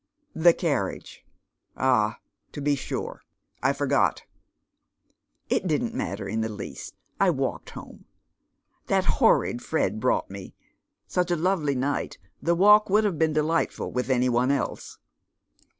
"The 0.47 0.53
carriage? 0.53 1.23
ah, 1.77 2.17
to 2.53 2.59
be 2.59 2.75
sure. 2.75 3.21
I 3.61 3.71
forgot."" 3.71 4.23
It 5.49 5.67
didn't 5.67 5.93
matter 5.93 6.27
in 6.27 6.41
the 6.41 6.49
least 6.49 6.95
I 7.19 7.29
walked 7.29 7.69
home. 7.77 8.05
That 8.87 9.05
honi 9.05 9.09
lOS 9.09 9.17
Dead 9.17 9.43
Men's 9.53 9.61
Shoed. 9.61 9.67
Fred 9.67 9.99
brought 9.99 10.31
me. 10.31 10.55
Such 11.05 11.29
a 11.29 11.35
lovely 11.35 11.75
night, 11.75 12.17
the 12.41 12.55
walk 12.55 12.89
would 12.89 13.03
have 13.03 13.19
been 13.19 13.33
delightful 13.33 13.91
with 13.91 14.09
any 14.09 14.27
one 14.27 14.49
else." 14.49 14.97